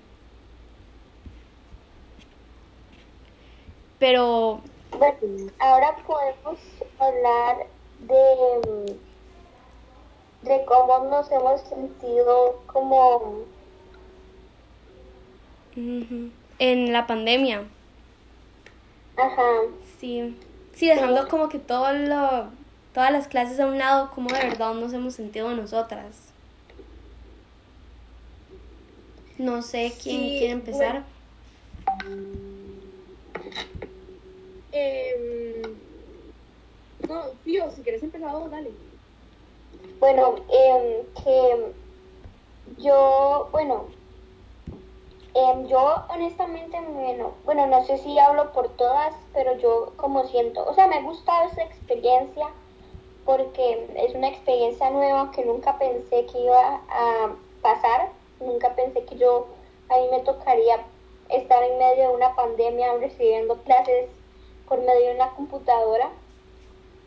[4.00, 4.60] Pero...
[4.98, 6.58] Bueno, ahora podemos
[6.98, 7.58] hablar
[8.00, 8.96] de
[10.42, 13.44] de cómo nos hemos sentido como...
[16.58, 17.64] En la pandemia.
[19.16, 19.42] Ajá.
[19.98, 20.36] Sí.
[20.74, 22.50] Sí, dejando como que todo lo,
[22.92, 26.16] todas las clases a un lado, como de verdad nos hemos sentido nosotras.
[29.38, 31.04] No sé quién quiere empezar.
[34.72, 35.62] Em,
[37.08, 38.70] no, Pío, si quieres empezar, dale.
[40.00, 41.72] Bueno, eh, que
[42.78, 43.86] yo, bueno,
[45.34, 50.64] eh, yo honestamente, bueno, bueno, no sé si hablo por todas, pero yo como siento,
[50.66, 52.48] o sea, me ha gustado esa experiencia
[53.24, 58.10] porque es una experiencia nueva que nunca pensé que iba a pasar,
[58.40, 59.46] nunca pensé que yo,
[59.88, 60.78] a mí me tocaría
[61.28, 64.08] estar en medio de una pandemia recibiendo clases
[64.68, 66.10] por medio de una computadora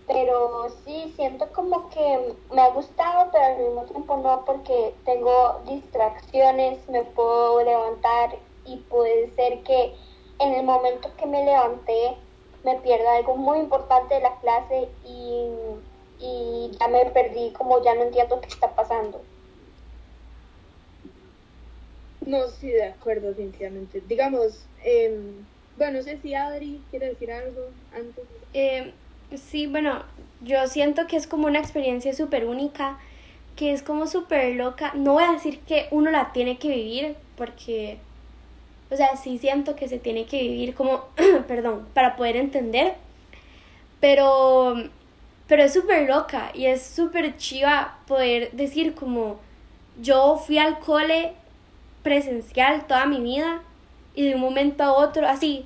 [0.10, 5.62] pero sí siento como que me ha gustado, pero al mismo tiempo no, porque tengo
[5.67, 9.93] distracciones, me puedo levantar y puede ser que
[10.39, 12.17] en el momento que me levanté
[12.63, 15.48] me pierda algo muy importante de la clase y,
[16.17, 19.22] y ya me perdí, como ya no entiendo qué está pasando.
[22.26, 24.02] No, sí, de acuerdo, definitivamente.
[24.02, 25.45] Digamos, eh,
[25.78, 28.26] bueno, no sé si Adri quiere decir algo antes.
[28.54, 28.91] Eh,
[29.35, 30.03] Sí, bueno,
[30.41, 32.97] yo siento que es como una experiencia súper única,
[33.55, 34.91] que es como súper loca.
[34.95, 37.99] No voy a decir que uno la tiene que vivir, porque,
[38.89, 41.05] o sea, sí siento que se tiene que vivir como,
[41.47, 42.95] perdón, para poder entender,
[43.99, 44.75] pero,
[45.47, 49.39] pero es súper loca y es súper chiva poder decir como,
[50.01, 51.33] yo fui al cole
[52.03, 53.61] presencial toda mi vida
[54.15, 55.65] y de un momento a otro, así,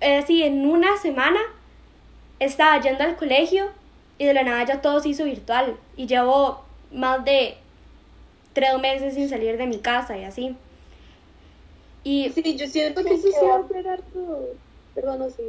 [0.00, 1.40] así en una semana,
[2.38, 3.70] estaba yendo al colegio
[4.18, 7.56] y de la nada ya todo se hizo virtual y llevo más de
[8.52, 10.56] tres meses sin salir de mi casa y así.
[12.04, 14.50] Y, sí, yo siento que eso se va a pegar todo.
[14.94, 15.42] Perdón, no, sí.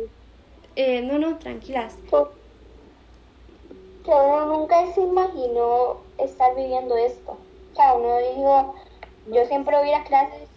[0.76, 1.95] Eh, no, no, tranquilas.
[2.10, 7.38] Que uno nunca se imaginó estar viviendo esto.
[7.74, 8.76] O sea, uno dijo,
[9.32, 10.48] yo siempre voy a clases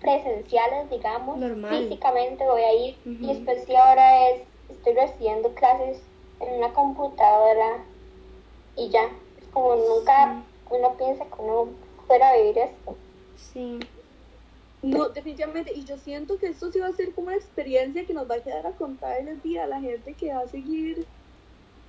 [0.00, 1.38] presenciales, digamos.
[1.38, 1.84] Normal.
[1.84, 2.96] Físicamente voy a ir.
[3.04, 6.00] Y después si ahora es estoy recibiendo clases
[6.40, 7.84] en una computadora
[8.76, 9.04] y ya.
[9.40, 11.68] Es como nunca uno piensa que uno
[12.06, 12.96] fuera a vivir esto.
[13.36, 13.80] Sí.
[14.82, 15.72] No, definitivamente.
[15.74, 18.36] Y yo siento que esto sí va a ser como una experiencia que nos va
[18.36, 21.06] a quedar a contar en el día a la gente que va a seguir.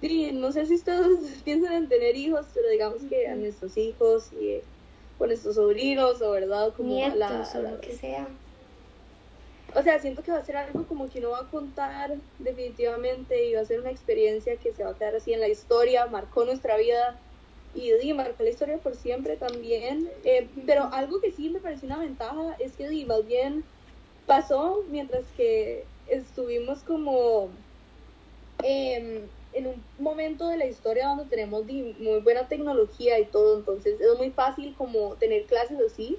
[0.01, 4.31] Sí, no sé si ustedes piensan en tener hijos, pero digamos que a nuestros hijos
[4.33, 4.61] y
[5.17, 8.27] con nuestros sobrinos o verdad como Nietos, o lo que sea
[9.75, 13.45] o sea, siento que va a ser algo como que no va a contar definitivamente
[13.45, 16.07] y va a ser una experiencia que se va a quedar así en la historia,
[16.07, 17.21] marcó nuestra vida
[17.73, 20.09] y, y marcó la historia por siempre también.
[20.23, 23.65] Eh, pero algo que sí me pareció una ventaja es que di, más bien
[24.25, 27.49] pasó mientras que estuvimos como
[28.63, 33.99] em, en un momento de la historia donde tenemos muy buena tecnología y todo, entonces
[33.99, 36.17] es muy fácil como tener clases así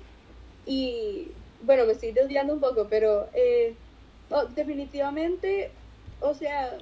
[0.67, 3.81] y bueno, me estoy desviando un poco, pero eh,
[4.55, 5.79] definitivamente,
[6.19, 6.79] o sea,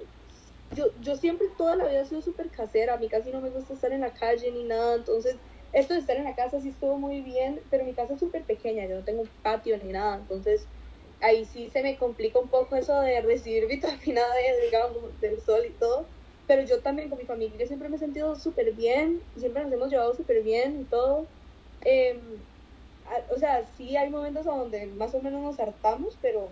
[0.71, 3.51] yo, yo siempre toda la vida he sido súper casera, a mí casi no me
[3.51, 5.41] gusta estar en la calle ni nada, entonces
[5.73, 8.47] esto de estar en la casa sí estuvo muy bien, pero mi casa es súper
[8.47, 10.69] pequeña, yo no tengo patio ni nada, entonces
[11.21, 15.65] ahí sí se me complica un poco eso de recibir vitamina D, digamos, del sol
[15.67, 16.11] y todo.
[16.47, 19.91] Pero yo también con mi familia siempre me he sentido súper bien, siempre nos hemos
[19.91, 21.31] llevado súper bien y todo.
[21.81, 22.45] Em,
[23.31, 26.49] o sea, sí hay momentos donde más o menos nos hartamos, pero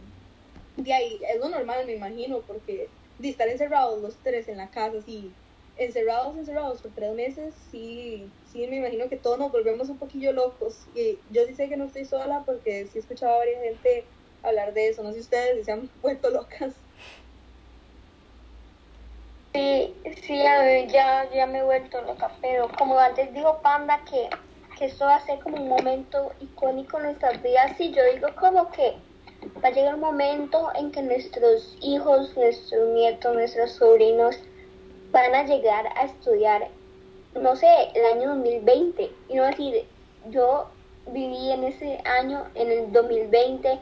[0.77, 2.89] de ahí es lo normal, me imagino, porque
[3.19, 5.33] de estar encerrados los tres en la casa, así,
[5.77, 10.33] encerrados, encerrados por tres meses, sí, sí, me imagino que todos nos volvemos un poquillo
[10.33, 10.87] locos.
[10.95, 14.05] Y yo sí sé que no estoy sola porque sí he escuchado a varias gente
[14.43, 16.75] hablar de eso, no sé si ustedes se han vuelto locas.
[19.55, 24.31] Sí, sí, ya, ya me he vuelto loca, pero como antes dijo Panda que,
[24.83, 28.27] que esto va a ser como un momento icónico en nuestras vidas, y yo digo
[28.35, 28.97] como que
[29.63, 34.37] va a llegar un momento en que nuestros hijos, nuestros nietos, nuestros sobrinos
[35.13, 36.67] van a llegar a estudiar,
[37.41, 39.85] no sé, el año 2020, y no decir,
[40.31, 40.67] yo
[41.07, 43.79] viví en ese año, en el 2020,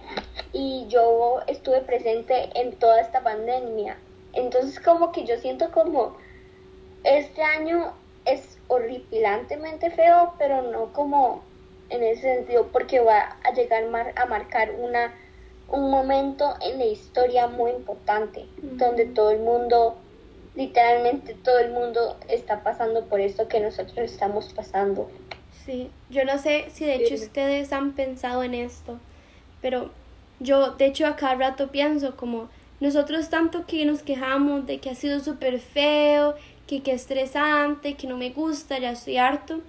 [0.53, 3.97] y yo estuve presente en toda esta pandemia.
[4.35, 6.19] Entonces como que yo siento como
[7.05, 7.95] este año
[8.33, 11.43] es horripilantemente feo, pero no como
[11.89, 13.85] en ese sentido porque va a llegar
[14.17, 15.13] a marcar una
[15.71, 19.97] un momento en la historia muy importante, donde todo el mundo,
[20.57, 25.09] literalmente todo el mundo está pasando por esto que nosotros estamos pasando.
[25.65, 28.99] Sí, yo no sé si de hecho ustedes han pensado en esto,
[29.61, 29.91] pero
[30.41, 32.49] yo de hecho a cada rato pienso como
[32.81, 36.35] nosotros tanto que nos quejamos de que ha sido súper feo,
[36.71, 39.61] que qué estresante, que no me gusta, ya estoy harto.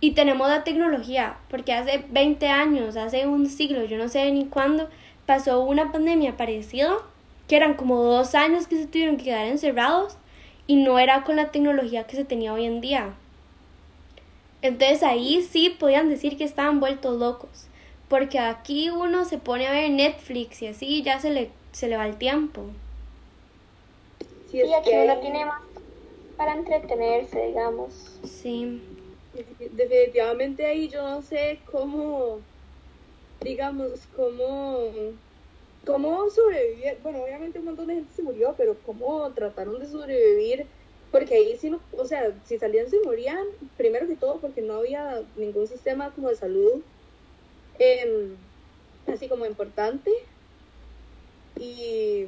[0.00, 4.44] Y tenemos la tecnología, porque hace 20 años, hace un siglo, yo no sé ni
[4.44, 4.90] cuándo,
[5.24, 6.98] pasó una pandemia parecida,
[7.48, 10.18] que eran como dos años que se tuvieron que quedar encerrados
[10.66, 13.14] y no era con la tecnología que se tenía hoy en día.
[14.60, 17.68] Entonces ahí sí podían decir que estaban vueltos locos,
[18.08, 21.96] porque aquí uno se pone a ver Netflix y así ya se le se le
[21.96, 22.66] va el tiempo.
[24.50, 25.62] Sí, y aquí uno tiene más
[26.38, 28.18] para entretenerse, digamos.
[28.24, 28.80] Sí.
[29.72, 32.38] Definitivamente ahí yo no sé cómo,
[33.42, 34.90] digamos, cómo,
[35.84, 36.98] cómo sobrevivir.
[37.02, 40.66] Bueno, obviamente un montón de gente se murió, pero cómo trataron de sobrevivir.
[41.10, 43.44] Porque ahí sí, no, o sea, si salían se morían,
[43.76, 46.82] primero que todo porque no había ningún sistema como de salud
[47.78, 48.36] em,
[49.12, 50.12] así como importante.
[51.58, 52.26] Y,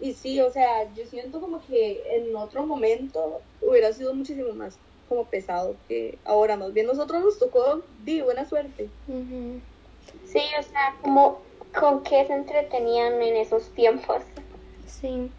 [0.00, 4.78] y sí, o sea, yo siento como que en otro momento hubiera sido muchísimo más
[5.08, 6.56] como pesado que ahora.
[6.56, 8.88] Más bien nosotros nos tocó, di, buena suerte.
[9.06, 11.40] Sí, o sea, como
[11.78, 14.22] con qué se entretenían en esos tiempos.
[14.86, 15.30] Sí,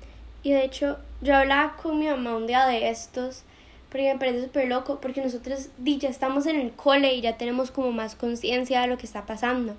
[0.44, 3.44] y de hecho yo hablaba con mi mamá un día de estos
[3.90, 7.72] porque me parece súper loco, porque nosotros ya estamos en el cole y ya tenemos
[7.72, 9.76] como más conciencia de lo que está pasando.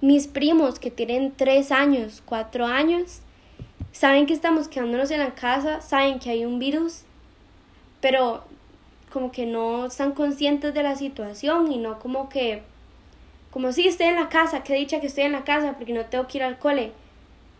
[0.00, 3.20] Mis primos que tienen tres años, cuatro años,
[3.94, 7.02] saben que estamos quedándonos en la casa, saben que hay un virus,
[8.00, 8.42] pero
[9.12, 12.62] como que no están conscientes de la situación y no como que,
[13.52, 16.04] como si estoy en la casa, qué dicha que estoy en la casa porque no
[16.06, 16.92] tengo que ir al cole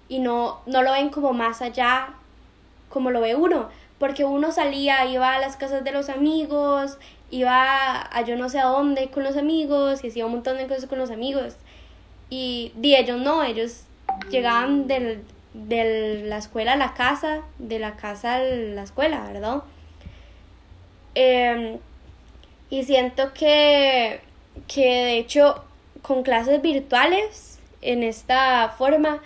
[0.09, 2.09] y no, no lo ven como más allá
[2.89, 3.69] como lo ve uno,
[3.99, 6.99] porque uno salía, iba a las casas de los amigos,
[7.31, 10.67] iba a yo no sé a dónde con los amigos y hacía un montón de
[10.67, 11.55] cosas con los amigos.
[12.29, 13.85] Y di ellos no, ellos
[14.31, 19.63] llegaban del, de la escuela a la casa, de la casa a la escuela, ¿verdad?
[21.15, 21.79] Em,
[22.71, 24.21] y siento que,
[24.67, 25.65] que de hecho
[26.03, 29.23] con clases virtuales en esta forma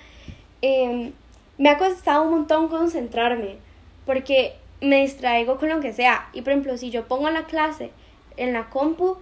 [0.62, 1.12] em,
[1.56, 3.56] me ha costado un montón concentrarme
[4.04, 7.90] porque me distraigo con lo que sea y por ejemplo si yo pongo la clase
[8.36, 9.16] en la compu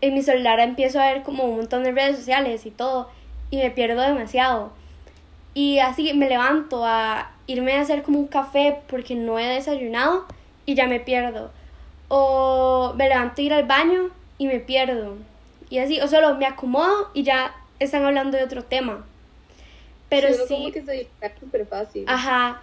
[0.00, 3.08] en mi celular empiezo a ver como un montón de redes sociales y todo
[3.50, 4.72] y me pierdo demasiado.
[5.54, 10.26] Y así me levanto a irme a hacer como un café porque no he desayunado
[10.66, 11.50] y ya me pierdo.
[12.08, 15.16] O me levanto a ir al baño y me pierdo.
[15.70, 19.04] Y así, o solo me acomodo y ya están hablando de otro tema.
[20.08, 20.70] Pero sí.
[20.72, 22.04] que se súper fácil.
[22.08, 22.60] Ajá.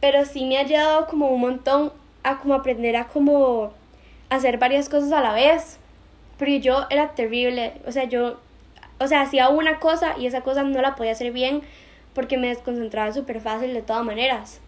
[0.00, 3.72] Pero sí me ha ayudado como un montón a como aprender a como
[4.30, 5.78] hacer varias cosas a la vez.
[6.38, 7.74] Porque yo era terrible.
[7.86, 8.38] O sea, yo
[9.00, 11.62] o sea, hacía una cosa y esa cosa no la podía hacer bien
[12.18, 14.60] porque me desconcentraba súper fácil de todas maneras.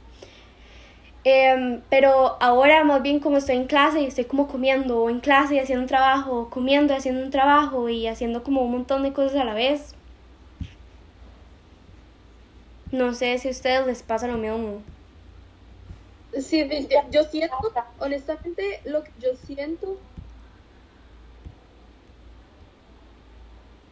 [1.25, 5.19] Em, pero ahora más bien como estoy en clase y estoy como comiendo o en
[5.19, 9.03] clase y haciendo un trabajo, comiendo y haciendo un trabajo y haciendo como un montón
[9.03, 9.97] de cosas a la vez.
[12.93, 14.83] No sé si a ustedes les pasa lo mismo.
[16.39, 16.65] Sí,
[17.11, 17.57] yo siento,
[17.99, 19.97] honestamente, lo que yo siento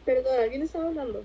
[0.05, 1.25] Perdón, ¿alguien estaba hablando?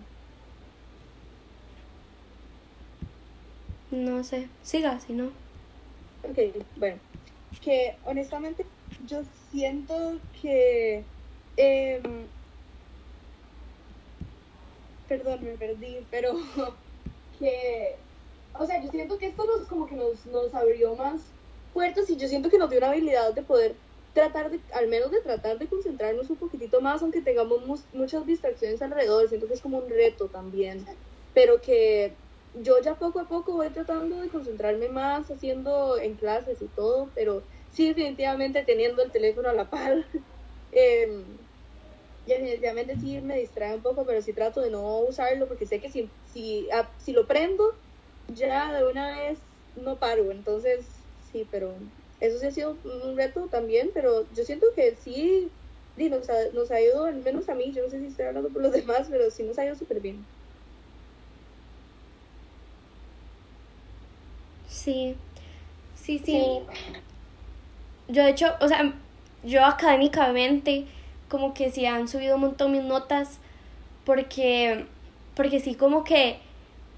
[3.93, 5.25] No sé, siga, si no.
[6.23, 6.99] Ok, bueno.
[7.61, 8.65] Que honestamente
[9.05, 9.21] yo
[9.51, 11.05] siento que...
[11.57, 12.27] em,
[15.07, 16.33] perdón, me perdí, pero
[17.39, 17.95] que...
[18.55, 21.21] O sea, yo siento que esto nos como que nos, nos abrió más
[21.71, 23.75] puertas y yo siento que nos dio una habilidad de poder
[24.13, 27.61] tratar de, al menos de tratar de concentrarnos un poquitito más, aunque tengamos
[27.93, 30.85] muchas distracciones alrededor, siento que es como un reto también,
[31.33, 32.22] pero que
[32.53, 37.11] yo ya poco a poco voy tratando de concentrarme más haciendo en clases y todo,
[37.15, 40.05] pero sí definitivamente teniendo el teléfono a la par,
[40.71, 41.07] eh,
[42.25, 45.89] definitivamente sí me distrae un poco, pero sí trato de no usarlo porque sé que
[45.89, 47.63] si, si, ah, si lo prendo,
[48.27, 51.81] ya de una vez no paro, entonces sí, pero
[52.19, 55.59] eso sí ha sido un reto también, pero yo siento que sí
[55.95, 58.51] nos, ha, nos ha ido, al menos a mí, yo no sé si estoy hablando
[58.51, 60.29] por los demás, pero sí nos ha ido súper bien.
[64.83, 65.15] Sí,
[65.95, 66.25] sí, sí.
[66.25, 66.59] Sí,
[68.07, 68.93] Yo de hecho, o sea,
[69.43, 70.85] yo académicamente
[71.29, 73.39] como que sí han subido un montón mis notas
[74.05, 74.85] porque,
[75.35, 76.39] porque sí como que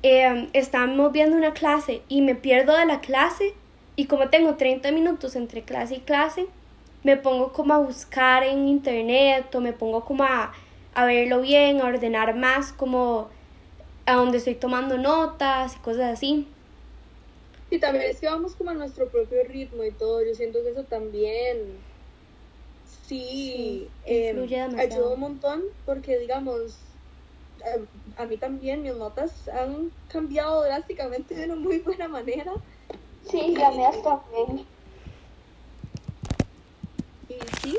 [0.04, 3.54] eh, estamos viendo una clase y me pierdo de la clase
[3.96, 6.48] y como tengo 30 minutos entre clase y clase,
[7.04, 10.54] me pongo como a buscar en internet o me pongo como a,
[10.96, 13.30] a verlo bien, a ordenar más como
[14.06, 16.48] a donde estoy tomando notas y cosas así.
[17.70, 20.70] Y también es que vamos como a nuestro propio ritmo y todo, yo siento que
[20.70, 21.78] eso también
[23.08, 26.78] sí, Sí, eh, ayuda un montón porque digamos,
[28.18, 32.54] a, a mí también mis notas han cambiado drásticamente de una muy buena manera
[33.30, 34.66] sí, ya me has también.
[37.30, 37.78] y sí,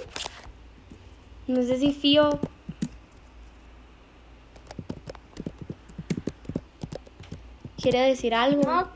[1.47, 2.39] No sé si Fío
[7.81, 8.63] quiere decir algo.
[8.63, 8.89] No,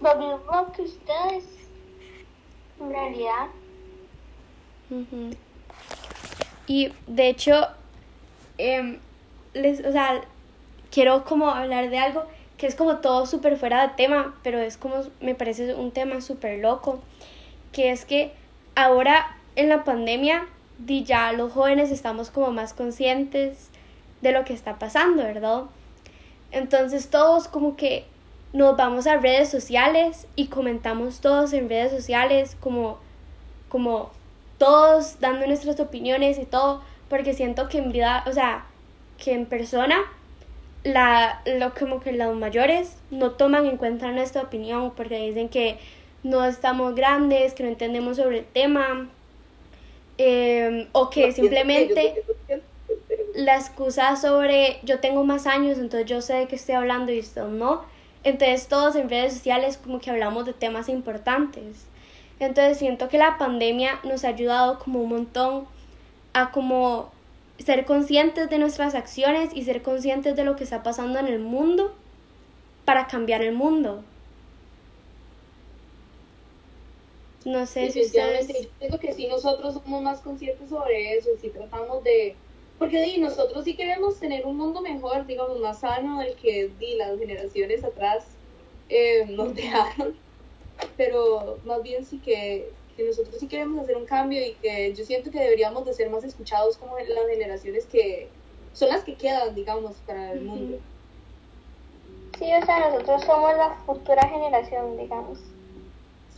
[0.00, 1.44] lo mismo que ustedes,
[2.80, 3.46] en realidad.
[4.90, 5.30] Ujú.
[6.66, 7.68] Y de hecho,
[8.58, 8.98] em,
[9.54, 10.20] les, o sea,
[10.90, 12.24] quiero como hablar de algo
[12.56, 16.20] que es como todo súper fuera de tema, pero es como, me parece un tema
[16.20, 17.00] súper loco,
[17.72, 18.32] que es que
[18.74, 20.46] ahora en la pandemia,
[20.86, 23.70] ya los jóvenes estamos como más conscientes
[24.20, 25.64] de lo que está pasando, ¿verdad?
[26.50, 28.04] Entonces todos como que
[28.52, 32.98] nos vamos a redes sociales y comentamos todos en redes sociales como,
[33.68, 34.10] como
[34.58, 38.66] todos dando nuestras opiniones y todo, porque siento que en vida, o sea,
[39.18, 39.98] que en persona,
[40.82, 45.78] la, lo como que los mayores no toman en cuenta nuestra opinión, porque dicen que
[46.22, 49.08] no estamos grandes, que no entendemos sobre el tema,
[50.18, 52.22] eh, o que simplemente
[53.34, 57.20] la excusa sobre yo tengo más años, entonces yo sé de qué estoy hablando y
[57.20, 57.84] usted no.
[58.24, 61.86] Entonces todos en redes sociales como que hablamos de temas importantes.
[62.38, 65.66] Entonces siento que la pandemia nos ha ayudado como un montón
[66.32, 67.10] a como
[67.58, 71.38] ser conscientes de nuestras acciones y ser conscientes de lo que está pasando en el
[71.38, 71.94] mundo
[72.84, 74.02] para cambiar el mundo.
[77.44, 78.48] No sé si ustedes...
[78.80, 82.36] yo que sí nosotros somos más conscientes sobre eso, si tratamos de,
[82.80, 86.96] porque di, nosotros sí queremos tener un mundo mejor, digamos, más sano del que di,
[86.96, 88.24] las generaciones atrás
[88.88, 90.16] eh, nos dejaron,
[90.96, 95.04] pero más bien sí que, que nosotros sí queremos hacer un cambio y que yo
[95.04, 98.28] siento que deberíamos de ser más escuchados como las generaciones que
[98.72, 100.78] son las que quedan, digamos, para el mundo.
[102.38, 105.38] Sí, o sea, nosotros somos la futura generación, digamos.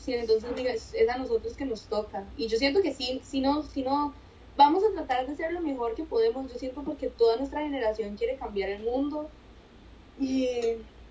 [0.01, 2.25] Sí, entonces diga, es, es a nosotros que nos toca.
[2.37, 4.13] Y yo siento que sí, si no, si no,
[4.57, 6.53] vamos a tratar de ser lo mejor que podemos.
[6.53, 9.29] Yo siento porque toda nuestra generación quiere cambiar el mundo.
[10.21, 10.49] Y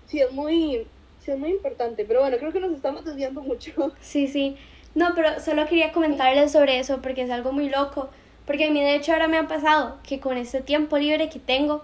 [0.06, 0.86] sí, es muy,
[1.20, 2.04] sí, es muy importante.
[2.04, 3.92] Pero bueno, creo que nos estamos desviando mucho.
[4.00, 4.56] Sí, sí.
[4.94, 8.10] No, pero solo quería comentarles sobre eso porque es algo muy loco.
[8.46, 11.38] Porque a mí de hecho ahora me ha pasado que con este tiempo libre que
[11.38, 11.82] tengo,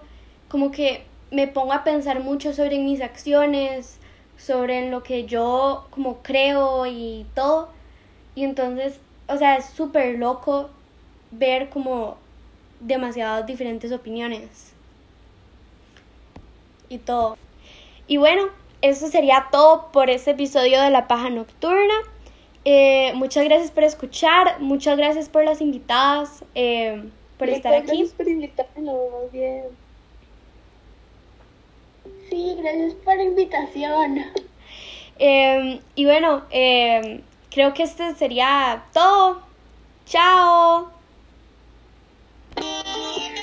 [0.49, 3.97] como que me pongo a pensar mucho sobre mis acciones,
[4.37, 7.69] sobre lo que yo como creo y todo.
[8.35, 10.69] Y entonces, o sea, es súper loco
[11.31, 12.17] ver como
[12.79, 14.73] demasiadas diferentes opiniones.
[16.89, 17.37] Y todo.
[18.07, 18.49] Y bueno,
[18.81, 21.93] eso sería todo por este episodio de La Paja Nocturna.
[22.65, 27.87] Eh, muchas gracias por escuchar, muchas gracias por las invitadas, eh, por estar aquí.
[27.87, 29.63] Gracias por invitarnos, bien.
[32.29, 34.25] Sí, gracias por la invitación.
[35.21, 37.21] Eh, y bueno, eh,
[37.51, 39.41] creo que este sería todo.
[40.05, 40.98] Chao.
[42.61, 43.38] Yeah.